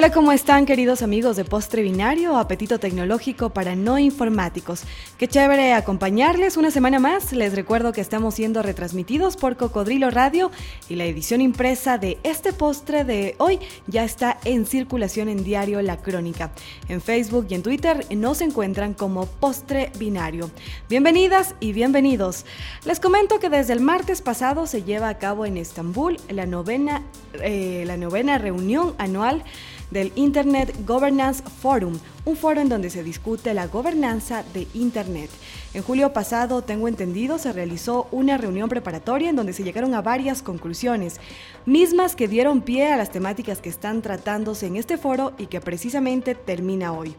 [0.00, 4.84] Hola, ¿cómo están queridos amigos de Postre Binario, Apetito Tecnológico para no informáticos?
[5.18, 7.34] Qué chévere acompañarles una semana más.
[7.34, 10.50] Les recuerdo que estamos siendo retransmitidos por Cocodrilo Radio
[10.88, 13.58] y la edición impresa de este postre de hoy
[13.88, 16.50] ya está en circulación en diario La Crónica.
[16.88, 20.50] En Facebook y en Twitter nos encuentran como Postre Binario.
[20.88, 22.46] Bienvenidas y bienvenidos.
[22.86, 27.02] Les comento que desde el martes pasado se lleva a cabo en Estambul la novena,
[27.42, 29.44] eh, la novena reunión anual
[29.90, 35.30] del Internet Governance Forum, un foro en donde se discute la gobernanza de Internet.
[35.74, 40.02] En julio pasado, tengo entendido, se realizó una reunión preparatoria en donde se llegaron a
[40.02, 41.20] varias conclusiones,
[41.66, 45.60] mismas que dieron pie a las temáticas que están tratándose en este foro y que
[45.60, 47.14] precisamente termina hoy.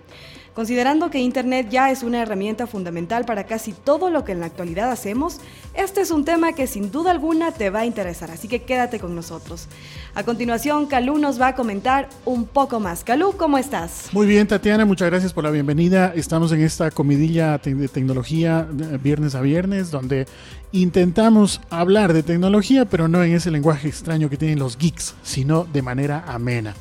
[0.54, 4.48] Considerando que Internet ya es una herramienta fundamental para casi todo lo que en la
[4.48, 5.40] actualidad hacemos,
[5.74, 9.00] este es un tema que sin duda alguna te va a interesar, así que quédate
[9.00, 9.70] con nosotros.
[10.14, 13.06] A continuación, Calú nos va a comentar un poco más.
[13.06, 14.10] Calú, ¿cómo estás?
[14.12, 16.12] Muy bien, Tatiana, muchas gracias por la bienvenida.
[16.14, 18.68] Estamos en esta comidilla de tecnología
[19.02, 20.28] viernes a viernes, donde
[20.74, 25.64] intentamos hablar de tecnología, pero no en ese lenguaje extraño que tienen los geeks, sino
[25.64, 26.76] de manera amena.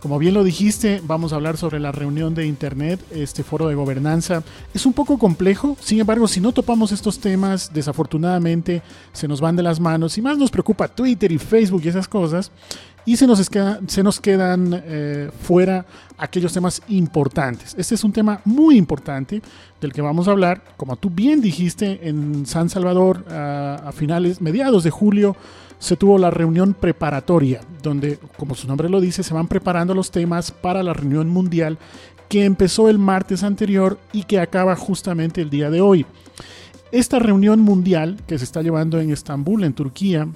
[0.00, 3.74] Como bien lo dijiste, vamos a hablar sobre la reunión de Internet, este foro de
[3.74, 4.42] gobernanza.
[4.74, 9.56] Es un poco complejo, sin embargo, si no topamos estos temas, desafortunadamente se nos van
[9.56, 12.52] de las manos y más nos preocupa Twitter y Facebook y esas cosas.
[13.06, 13.40] Y se nos,
[13.86, 15.86] se nos quedan eh, fuera
[16.18, 17.74] aquellos temas importantes.
[17.78, 19.40] Este es un tema muy importante
[19.80, 20.62] del que vamos a hablar.
[20.76, 25.36] Como tú bien dijiste, en San Salvador a finales, mediados de julio,
[25.78, 30.10] se tuvo la reunión preparatoria, donde, como su nombre lo dice, se van preparando los
[30.10, 31.78] temas para la reunión mundial
[32.28, 36.06] que empezó el martes anterior y que acaba justamente el día de hoy.
[36.92, 40.26] Esta reunión mundial que se está llevando en Estambul, en Turquía,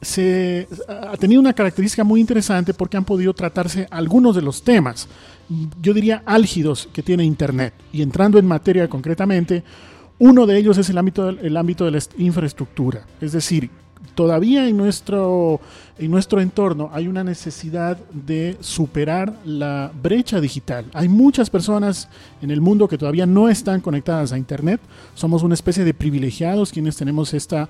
[0.00, 5.08] se ha tenido una característica muy interesante porque han podido tratarse algunos de los temas,
[5.80, 7.74] yo diría álgidos que tiene Internet.
[7.92, 9.64] Y entrando en materia concretamente,
[10.18, 13.70] uno de ellos es el ámbito, el ámbito de la infraestructura, es decir,
[14.14, 15.60] todavía en nuestro,
[15.98, 20.86] en nuestro entorno hay una necesidad de superar la brecha digital.
[20.92, 22.08] Hay muchas personas
[22.42, 24.80] en el mundo que todavía no están conectadas a Internet.
[25.14, 27.68] Somos una especie de privilegiados quienes tenemos esta,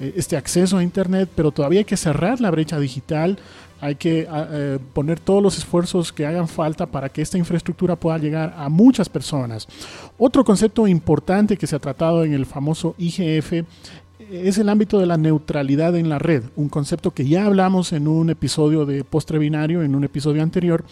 [0.00, 3.38] eh, este acceso a Internet, pero todavía hay que cerrar la brecha digital.
[3.78, 8.16] Hay que eh, poner todos los esfuerzos que hagan falta para que esta infraestructura pueda
[8.16, 9.68] llegar a muchas personas.
[10.16, 13.64] Otro concepto importante que se ha tratado en el famoso IGF
[14.18, 18.08] es el ámbito de la neutralidad en la red, un concepto que ya hablamos en
[18.08, 20.84] un episodio de postre binario, en un episodio anterior,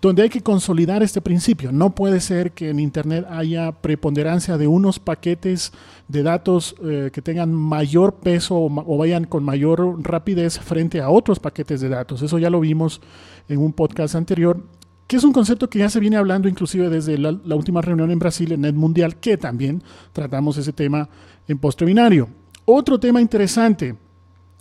[0.00, 1.72] donde hay que consolidar este principio.
[1.72, 5.72] No puede ser que en Internet haya preponderancia de unos paquetes
[6.08, 11.38] de datos eh, que tengan mayor peso o, vayan con mayor rapidez frente a otros
[11.38, 12.22] paquetes de datos.
[12.22, 13.02] Eso ya lo vimos
[13.48, 14.62] en un podcast anterior
[15.06, 18.12] que es un concepto que ya se viene hablando inclusive desde la, la última reunión
[18.12, 19.82] en Brasil, en Net Mundial, que también
[20.12, 21.08] tratamos ese tema
[21.48, 22.28] en postre binario.
[22.64, 23.96] Otro tema interesante,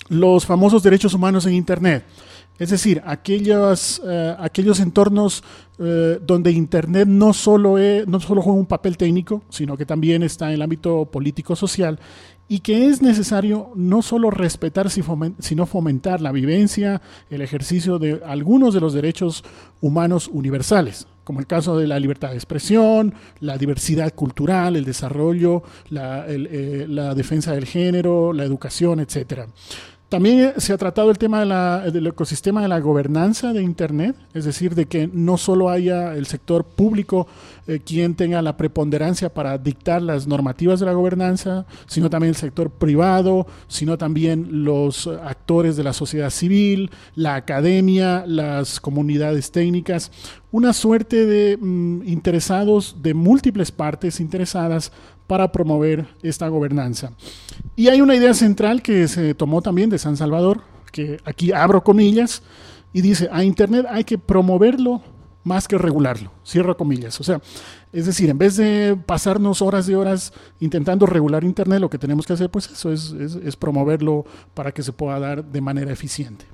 [0.09, 2.05] los famosos derechos humanos en Internet.
[2.57, 5.43] Es decir, aquellos, eh, aquellos entornos
[5.77, 10.47] eh, donde Internet no solo, no solo juega un papel técnico, sino que también está
[10.49, 11.99] en el ámbito político-social
[12.49, 18.73] y que es necesario no solo respetar, sino fomentar la vivencia, el ejercicio de algunos
[18.73, 19.45] de los derechos
[19.79, 25.61] humanos universales como el caso de la libertad de expresión, la diversidad cultural, el desarrollo,
[25.91, 29.45] la, eh, la defensa del género, la educación, etcétera.
[30.09, 34.43] También eh, se ha tratado el tema del ecosistema de la gobernanza de Internet, es
[34.43, 37.27] decir, de que no solo haya el sector público
[37.67, 42.35] eh, quien tenga la preponderancia para dictar las normativas de la gobernanza, sino también el
[42.35, 50.11] sector privado, sino también los actores de la sociedad civil, la academia, las comunidades técnicas,
[50.51, 54.91] una suerte de mm, interesados de múltiples partes interesadas
[55.29, 57.11] para promover esta gobernanza.
[57.75, 60.61] Y hay una idea central que se tomó también de San Salvador,
[60.91, 62.41] que aquí abro comillas,
[62.93, 65.03] y dice, a Internet hay que promoverlo
[65.43, 67.21] más que regularlo, cierro comillas.
[67.21, 67.39] O sea,
[67.93, 72.25] es decir, en vez de pasarnos horas y horas intentando regular Internet, lo que tenemos
[72.25, 76.45] que hacer, pues eso es, es promoverlo para que se pueda dar de manera eficiente.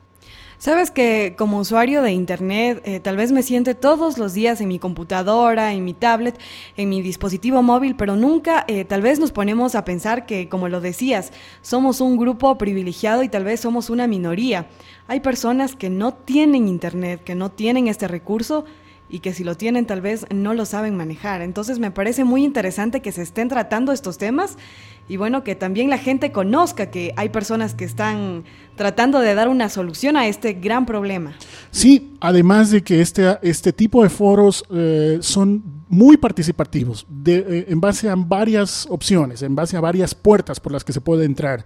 [0.57, 4.69] Sabes que como usuario de Internet, eh, tal vez me siente todos los días en
[4.69, 6.39] mi computadora, en mi tablet,
[6.77, 10.69] en mi dispositivo móvil, pero nunca eh, tal vez nos ponemos a pensar que, como
[10.69, 11.31] lo decías,
[11.61, 14.67] somos un grupo privilegiado y tal vez somos una minoría.
[15.07, 18.65] Hay personas que no tienen Internet, que no tienen este recurso
[19.09, 21.41] y que si lo tienen tal vez no lo saben manejar.
[21.41, 24.57] Entonces me parece muy interesante que se estén tratando estos temas
[25.07, 28.43] y bueno, que también la gente conozca que hay personas que están
[28.75, 31.35] tratando de dar una solución a este gran problema.
[31.69, 37.79] Sí, además de que este, este tipo de foros eh, son muy participativos, eh, en
[37.79, 41.63] base a varias opciones, en base a varias puertas por las que se puede entrar.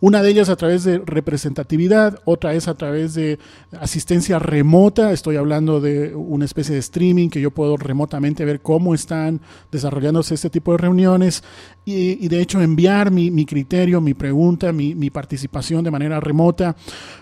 [0.00, 3.38] Una de ellas a través de representatividad, otra es a través de
[3.80, 5.12] asistencia remota.
[5.12, 9.40] Estoy hablando de una especie de streaming que yo puedo remotamente ver cómo están
[9.72, 11.42] desarrollándose este tipo de reuniones
[11.86, 16.74] y, de hecho enviar mi, criterio, mi pregunta, mi, mi, participación de manera remota.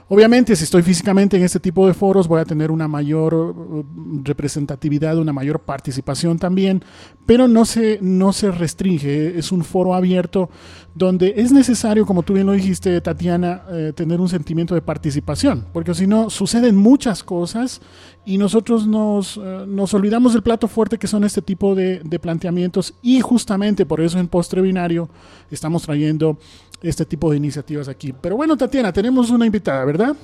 [0.08, 3.84] Obviamente, si estoy físicamente en este tipo de foros, voy a tener una mayor uh,
[4.22, 6.84] representatividad, una mayor participación también,
[7.26, 9.38] pero no se, no se restringe.
[9.38, 10.50] Es un foro abierto
[10.94, 15.66] donde es necesario, como tú bien lo dijiste, Tatiana, eh, tener un sentimiento de participación,
[15.72, 17.80] porque si no, suceden muchas cosas
[18.24, 22.18] y nosotros nos, eh, nos olvidamos del plato fuerte que son este tipo de, de
[22.18, 25.08] planteamientos y justamente por eso en Postre Binario
[25.50, 26.38] estamos trayendo
[26.82, 28.12] este tipo de iniciativas aquí.
[28.12, 30.16] Pero bueno, Tatiana, tenemos una invitada, ¿verdad?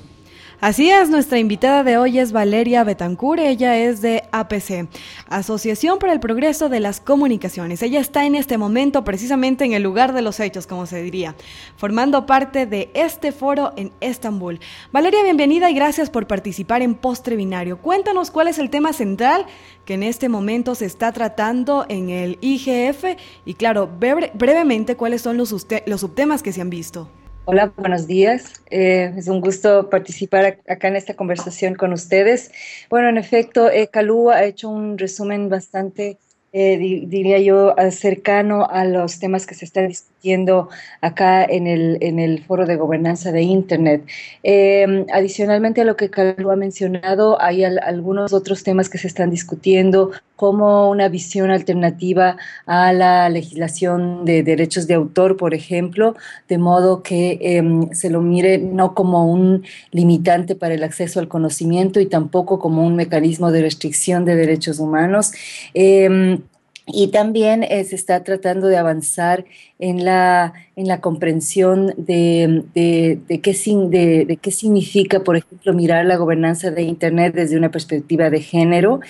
[0.60, 4.88] Así es, nuestra invitada de hoy es Valeria Betancur, ella es de APC,
[5.28, 7.80] Asociación para el Progreso de las Comunicaciones.
[7.80, 11.36] Ella está en este momento precisamente en el lugar de los hechos, como se diría,
[11.76, 14.58] formando parte de este foro en Estambul.
[14.90, 17.78] Valeria, bienvenida y gracias por participar en Postre Binario.
[17.78, 19.46] Cuéntanos cuál es el tema central
[19.84, 25.36] que en este momento se está tratando en el IGF y claro, brevemente cuáles son
[25.36, 25.54] los,
[25.86, 27.08] los subtemas que se han visto.
[27.50, 28.62] Hola, buenos días.
[28.68, 32.52] Eh, es un gusto participar acá en esta conversación con ustedes.
[32.90, 36.18] Bueno, en efecto, eh, ha hecho un resumen bastante
[36.52, 40.17] eh, diría yo, cercano a los temas que se están discutiendo
[41.00, 44.02] acá en el, en el foro de gobernanza de Internet.
[44.42, 49.30] Em, adicionalmente a lo que Carlos ha mencionado, hay algunos otros temas que se están
[49.30, 56.14] discutiendo, como una visión alternativa a la legislación de derechos de autor, por ejemplo,
[56.48, 61.26] de modo que em, se lo mire no como un limitante para el acceso al
[61.26, 65.32] conocimiento y tampoco como un mecanismo de restricción de derechos humanos.
[65.74, 66.40] Em,
[66.88, 69.44] y también eh, se está tratando de avanzar
[69.78, 75.74] en la, en la comprensión de, de, de, qué, de, de, qué significa, por ejemplo,
[75.74, 79.00] mirar la gobernanza de Internet desde una perspectiva de género.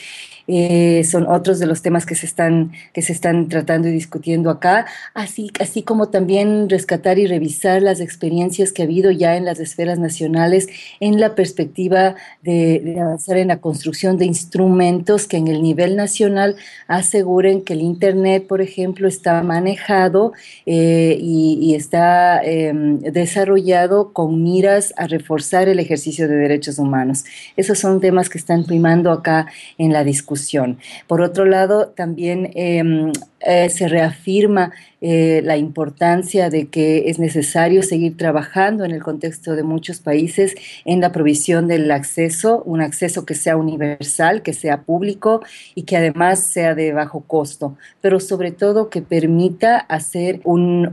[0.51, 4.49] Eh, son otros de los temas que se están, que se están tratando y discutiendo
[4.49, 9.45] acá, así, así como también rescatar y revisar las experiencias que ha habido ya en
[9.45, 10.69] las esferas nacionales
[11.01, 16.57] en la perspectiva de, avanzar en la construcción de instrumentos que en el nivel nacional
[16.87, 20.33] aseguren que el Internet, por ejemplo, está manejado
[20.65, 27.25] eh, y, está em, desarrollado con miras a reforzar el ejercicio de derechos humanos.
[27.57, 29.47] Esos son temas que están primando acá
[29.79, 30.79] en la discusión.
[31.07, 37.85] Por otro lado, también em, eh, se reafirma eh, la importancia de que es necesario
[37.85, 43.25] seguir trabajando en el contexto de muchos países en la provisión del acceso, un acceso
[43.25, 45.41] que sea universal, que sea público
[45.77, 50.91] y que además sea de bajo costo, pero sobre todo que permita hacer un,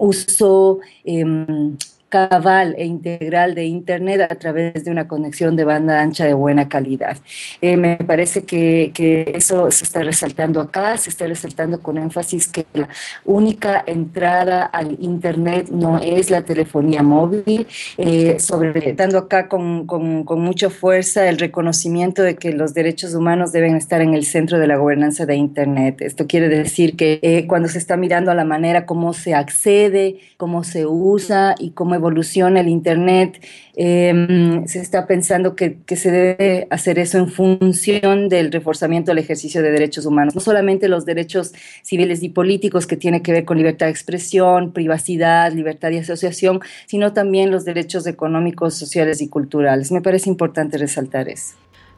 [0.00, 1.76] uso em,
[2.08, 6.68] cabal e integral de Internet a través de una conexión de banda ancha de buena
[6.68, 7.16] calidad.
[7.60, 12.46] Eh, me parece que, que, eso se está resaltando acá, se está resaltando con énfasis
[12.46, 12.88] que la
[13.24, 17.66] única entrada al Internet no es la telefonía móvil,
[17.98, 23.14] eh, sobre, dando acá con, con, con, mucha fuerza el reconocimiento de que los derechos
[23.14, 26.00] humanos deben estar en el centro de la gobernanza de Internet.
[26.02, 30.18] Esto quiere decir que eh, cuando se está mirando a la manera como se accede,
[30.36, 33.40] cómo se usa y cómo evoluciona el Internet,
[33.74, 39.62] em, se está pensando que, se debe hacer eso en función del reforzamiento del ejercicio
[39.62, 43.58] de derechos humanos, no solamente los derechos civiles y políticos que tienen que ver con
[43.58, 49.92] libertad de expresión, privacidad, libertad de asociación, sino también los derechos económicos, sociales y culturales.
[49.92, 51.54] Me parece importante resaltar eso.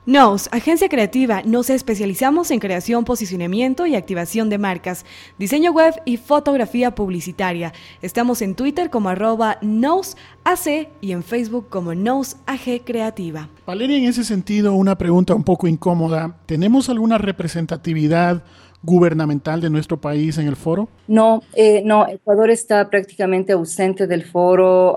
[0.09, 5.05] Nos, agencia creativa, nos especializamos en creación, posicionamiento y activación de marcas,
[5.39, 7.75] diseño web y fotografía publicitaria.
[8.01, 13.51] Estamos en Twitter como arroba NosAC y en Facebook como NosAG Creativa.
[13.67, 16.39] Valeria, en ese sentido, una pregunta un poco incómoda.
[16.47, 18.43] ¿Tenemos alguna representatividad
[18.83, 20.89] gubernamental de nuestro país en el foro?
[21.07, 24.97] No, eh, no, Ecuador está prácticamente ausente del foro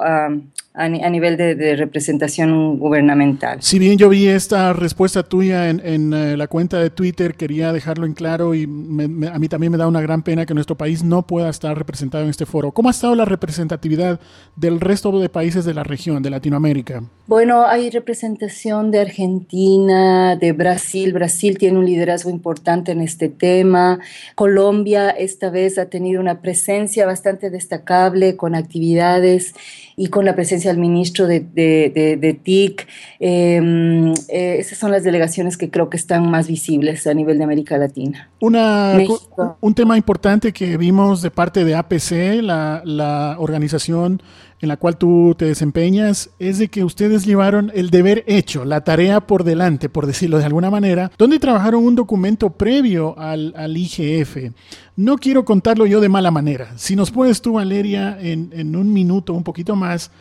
[0.74, 3.62] a, nivel de, representación gubernamental.
[3.62, 8.06] Si bien yo vi esta respuesta tuya en, eh, la cuenta de Twitter, quería dejarlo
[8.06, 8.68] en claro y a
[9.40, 12.30] mí también me da una gran pena que nuestro país no pueda estar representado en
[12.30, 12.72] este foro.
[12.72, 14.20] ¿Cómo ha estado la representatividad
[14.56, 17.04] del resto de países de la región, de Latinoamérica?
[17.28, 21.12] Bueno, hay representación de Argentina, de Brasil.
[21.12, 24.00] Brasil tiene un liderazgo importante en este tema.
[24.36, 29.54] Colombia esta vez ha tenido una presencia bastante destacable con actividades
[29.96, 32.88] y con la presencia del ministro de, de, TIC.
[33.20, 37.44] Em, eh, esas son las delegaciones que creo que están más visibles a nivel de
[37.44, 38.30] América Latina.
[38.40, 38.98] Una,
[39.60, 44.22] un tema importante que vimos de parte de APC, la, la organización
[44.62, 48.84] en la cual tú te desempeñas es de que ustedes llevaron el deber hecho, la
[48.84, 54.52] tarea por delante, por decirlo de alguna manera, donde trabajaron un documento previo al, IGF.
[54.96, 56.78] No quiero contarlo yo de mala manera.
[56.78, 60.12] Si nos puedes tú, Valeria, en, en un minuto, un poquito más,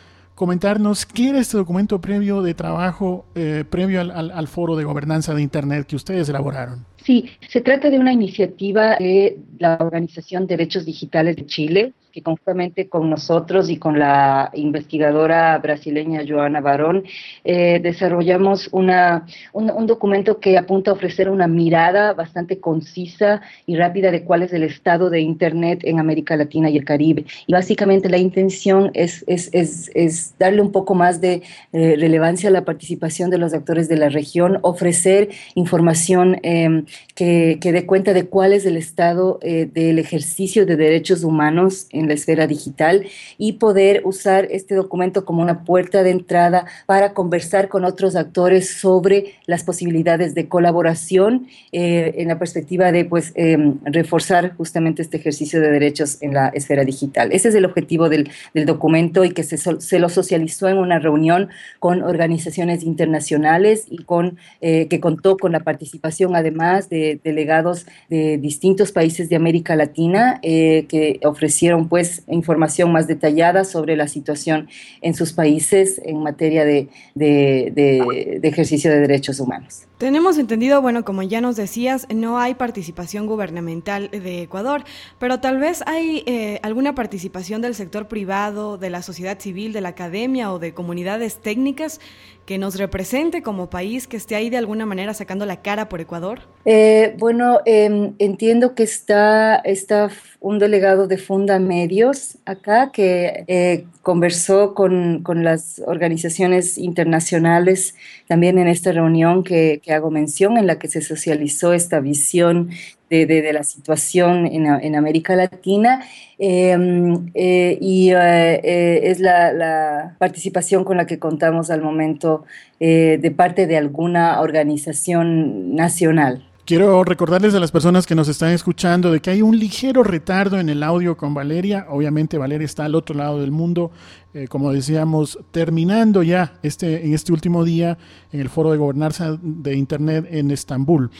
[0.41, 5.35] comentarnos qué era este documento previo de trabajo, eh, previo al, al, foro de gobernanza
[5.35, 6.83] de Internet que ustedes elaboraron.
[7.03, 12.89] Sí, se trata de una iniciativa de la Organización Derechos Digitales de Chile, que conjuntamente
[12.89, 17.03] con nosotros y con la investigadora brasileña Joana Barón
[17.43, 24.11] eh, desarrollamos una, un, documento que apunta a ofrecer una mirada bastante concisa y rápida
[24.11, 27.25] de cuál es el estado de Internet en América Latina y el Caribe.
[27.47, 31.41] Y básicamente la intención es, es, es, es darle un poco más de
[31.73, 37.57] eh, relevancia a la participación de los actores de la región, ofrecer información em, que,
[37.61, 42.00] que dé cuenta de cuál es el estado eh, del ejercicio de derechos humanos en
[42.07, 43.05] la esfera digital
[43.37, 48.79] y poder usar este documento como una puerta de entrada para conversar con otros actores
[48.79, 55.17] sobre las posibilidades de colaboración eh, en la perspectiva de pues em, reforzar justamente este
[55.17, 57.31] ejercicio de derechos en la esfera digital.
[57.31, 60.99] Ese es el objetivo del, del documento y que se, se, lo socializó en una
[60.99, 67.85] reunión con organizaciones internacionales y con eh, que contó con la participación además de delegados
[68.09, 74.07] de distintos países de América Latina eh, que ofrecieron pues información más detallada sobre la
[74.07, 74.69] situación
[75.01, 79.90] en sus países en materia de, de ejercicio de derechos humanos.
[80.01, 84.83] Tenemos entendido, bueno, como ya nos decías, no hay participación gubernamental de Ecuador,
[85.19, 89.81] pero tal vez hay eh, alguna participación del sector privado, de la sociedad civil, de
[89.81, 91.99] la academia o de comunidades técnicas
[92.45, 96.01] que nos represente como país, que esté ahí de alguna manera sacando la cara por
[96.01, 96.39] Ecuador.
[96.65, 103.85] Eh, bueno, em, entiendo que está, está un delegado de Funda Medios acá que eh,
[104.01, 107.95] conversó con, con, las organizaciones internacionales
[108.27, 112.69] también en esta reunión que, que, hago mención, en la que se socializó esta visión
[113.09, 116.05] de, de, la situación en, en, América Latina
[116.39, 122.45] em, eh, y eh, es la, la, participación con la que contamos al momento
[122.79, 126.50] de parte de alguna organización nacional.
[126.71, 130.57] Quiero recordarles a las personas que nos están escuchando de que hay un ligero retardo
[130.57, 131.87] en el audio con Valeria.
[131.89, 133.91] Obviamente Valeria está al otro lado del mundo,
[134.33, 137.97] eh, como decíamos, terminando ya este, en este último día
[138.31, 141.11] en el foro de gobernanza de Internet en Estambul.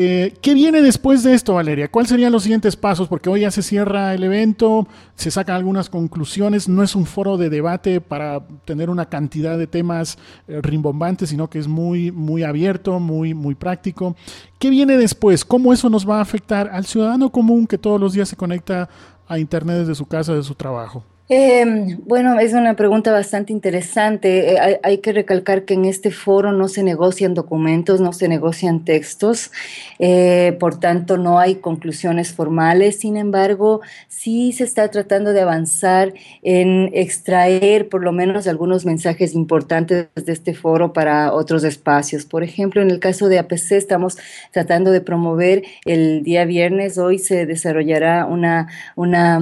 [0.00, 1.90] Eh, ¿Qué viene después de esto, Valeria?
[1.90, 3.08] ¿Cuáles serían los siguientes pasos?
[3.08, 4.86] Porque hoy ya se cierra el evento,
[5.16, 9.66] se sacan algunas conclusiones, no es un foro de debate para tener una cantidad de
[9.66, 14.14] temas eh, rimbombantes, sino que es muy, muy abierto, muy, muy práctico.
[14.60, 15.44] ¿Qué viene después?
[15.44, 18.88] ¿Cómo eso nos va a afectar al ciudadano común que todos los días se conecta
[19.26, 21.02] a Internet desde su casa, de su trabajo?
[21.30, 24.54] Eh, bueno, es una pregunta bastante interesante.
[24.54, 28.86] Eh, hay, que recalcar que en este foro no se negocian documentos, no se negocian
[28.86, 29.52] textos,
[29.98, 33.00] eh, por tanto no hay conclusiones formales.
[33.00, 39.34] Sin embargo, sí se está tratando de avanzar en extraer por lo menos algunos mensajes
[39.34, 42.24] importantes de este foro para otros espacios.
[42.24, 44.16] Por ejemplo, en el caso de APC estamos
[44.50, 49.40] tratando de promover el día viernes, hoy se desarrollará una, una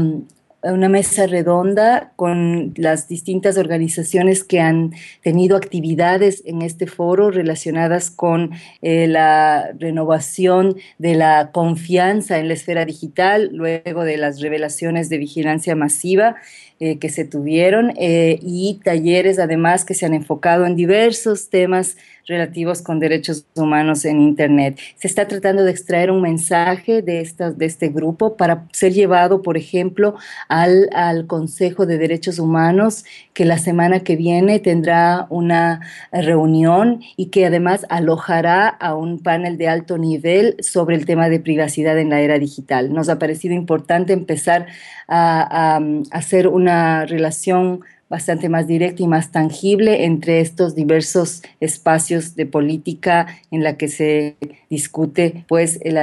[0.62, 8.10] una mesa redonda con las distintas organizaciones que han tenido actividades en este foro relacionadas
[8.10, 15.08] con eh, la renovación de la confianza en la esfera digital luego de las revelaciones
[15.08, 16.36] de vigilancia masiva
[16.78, 21.96] eh, que se tuvieron eh, y talleres además que se han enfocado en diversos temas
[22.26, 24.78] relativos con derechos humanos en Internet.
[24.96, 29.42] Se está tratando de extraer un mensaje de, esta, de este grupo para ser llevado,
[29.42, 30.16] por ejemplo,
[30.48, 35.80] al, al Consejo de Derechos Humanos, que la semana que viene tendrá una
[36.12, 41.40] reunión y que además alojará a un panel de alto nivel sobre el tema de
[41.40, 42.92] privacidad en la era digital.
[42.92, 44.66] Nos ha parecido importante empezar
[45.08, 45.80] a, a
[46.10, 53.26] hacer una relación bastante más directa y más tangible entre estos diversos espacios de política
[53.50, 54.36] en la que se
[54.70, 55.96] discute pues el,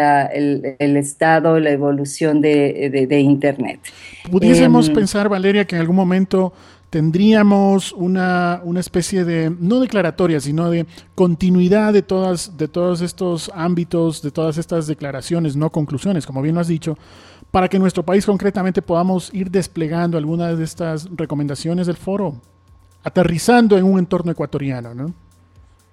[0.80, 3.80] el, estado, la evolución de, de, Internet.
[4.30, 6.54] Pudiésemos em, pensar, Valeria, que en algún momento
[6.90, 13.50] tendríamos una, una, especie de, no declaratoria, sino de continuidad de, todas, de todos estos
[13.56, 16.98] ámbitos, de todas estas declaraciones, no conclusiones, como bien lo has dicho,
[17.54, 22.42] para que nuestro país concretamente podamos ir desplegando algunas de estas recomendaciones del foro,
[23.04, 25.14] aterrizando en un entorno ecuatoriano, ¿no?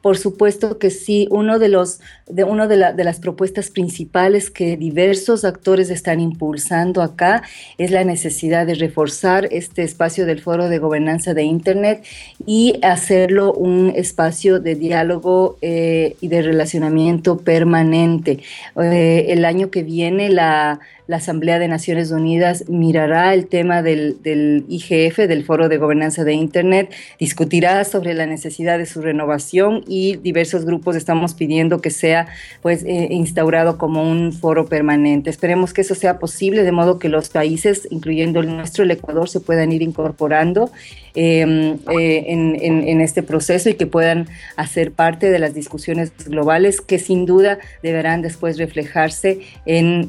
[0.03, 5.45] Por supuesto que sí, uno de los de una de, las propuestas principales que diversos
[5.45, 7.43] actores están impulsando acá
[7.77, 12.05] es la necesidad de reforzar este espacio del Foro de Gobernanza de Internet
[12.47, 18.41] y hacerlo un espacio de diálogo eh, y de relacionamiento permanente.
[18.81, 20.81] Eh, el año que viene la
[21.11, 26.35] la Asamblea de Naciones Unidas mirará el tema del, IGF, del Foro de Gobernanza de
[26.35, 32.29] Internet, discutirá sobre la necesidad de su renovación y diversos grupos estamos pidiendo que sea
[32.63, 35.31] pues eh, instaurado como un foro permanente.
[35.31, 39.29] Esperemos que eso sea posible, de modo que los países, incluyendo el nuestro, el Ecuador,
[39.29, 40.71] se puedan ir incorporando
[41.15, 47.01] em, eh, en, este proceso y que puedan hacer parte de las discusiones globales que
[47.01, 50.09] sin duda deberán después reflejarse en,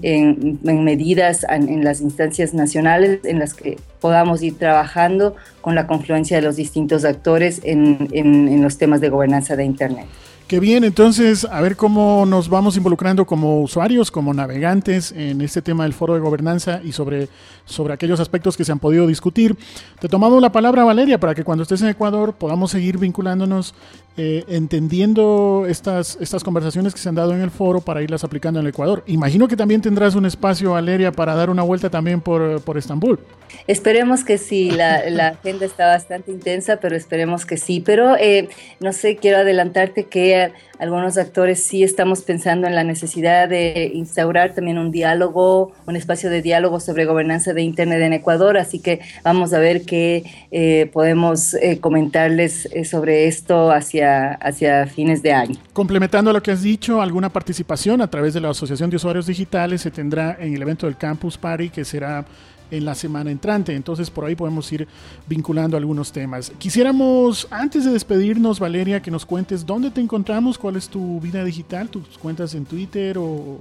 [0.61, 6.43] medidas en, las instancias nacionales en las que podamos ir trabajando con la confluencia de
[6.43, 10.07] los distintos actores en, en los temas de gobernanza de Internet.
[10.51, 15.61] Qué bien, entonces, a ver cómo nos vamos involucrando como usuarios, como navegantes en este
[15.61, 17.29] tema del foro de gobernanza y sobre,
[17.63, 19.55] sobre aquellos aspectos que se han podido discutir.
[20.01, 23.73] Te tomamos la palabra, Valeria, para que cuando estés en Ecuador podamos seguir vinculándonos,
[24.17, 28.59] eh, entendiendo estas, estas conversaciones que se han dado en el foro para irlas aplicando
[28.59, 29.03] en el Ecuador.
[29.07, 33.19] Imagino que también tendrás un espacio, Valeria, para dar una vuelta también por, por Estambul.
[33.67, 37.79] Esperemos que sí, la, la, agenda está bastante intensa, pero esperemos que sí.
[37.79, 38.49] Pero eh,
[38.81, 44.55] no sé, quiero adelantarte que algunos actores sí estamos pensando en la necesidad de instaurar
[44.55, 48.99] también un diálogo, un espacio de diálogo sobre gobernanza de Internet en Ecuador, así que
[49.23, 55.33] vamos a ver qué eh, podemos eh, comentarles eh, sobre esto hacia, hacia fines de
[55.33, 55.55] año.
[55.71, 59.81] Complementando lo que has dicho, alguna participación a través de la Asociación de Usuarios Digitales
[59.81, 62.25] se tendrá en el evento del Campus Party que será
[62.71, 63.75] en la semana entrante.
[63.75, 64.87] Entonces por ahí podemos ir
[65.27, 66.51] vinculando algunos temas.
[66.57, 71.43] Quisiéramos, antes de despedirnos, Valeria, que nos cuentes dónde te encontramos, cuál es tu vida
[71.43, 73.59] digital, tus cuentas en Twitter o,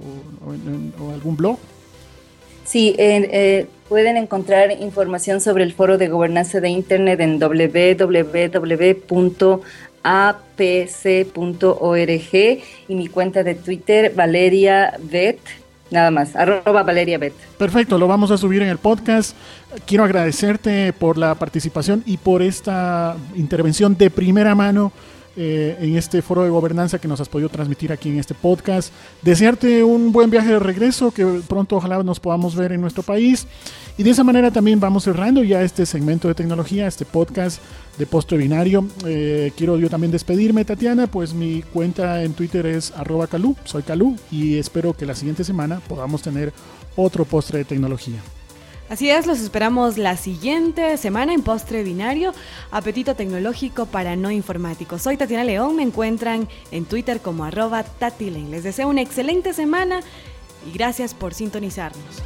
[1.13, 1.59] algún blog.
[2.63, 7.81] Sí, eh, pueden encontrar información sobre el foro de gobernanza de Internet en www.apc.org
[12.87, 15.39] y mi cuenta de Twitter, Valeria Vet
[15.91, 17.19] Nada más, arroba Valeria.
[17.57, 19.35] Perfecto, lo vamos a subir en el podcast.
[19.85, 24.93] Quiero agradecerte por la participación y por esta intervención de primera mano
[25.43, 28.93] eh, en este foro de gobernanza que nos has podido transmitir aquí en este podcast.
[29.23, 33.47] Desearte un buen viaje de regreso, que pronto ojalá nos podamos ver en nuestro país.
[33.97, 37.59] Y de esa manera también vamos cerrando ya este segmento de tecnología, este podcast
[37.97, 38.85] de postre binario.
[39.07, 43.81] Eh, quiero yo también despedirme, Tatiana, pues mi cuenta en Twitter es arroba calú, soy
[43.81, 46.53] calú, y espero que la siguiente semana podamos tener
[46.95, 48.21] otro postre de tecnología.
[48.91, 52.33] Así es, los esperamos la siguiente semana en Postre Binario,
[52.71, 55.03] apetito tecnológico para no informáticos.
[55.03, 58.51] Soy Tatiana León, me encuentran en Twitter como arroba tatilen.
[58.51, 60.01] Les deseo una excelente semana
[60.67, 62.21] y gracias por sintonizarnos.